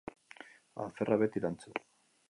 [0.85, 1.71] Alferra beti lantsu.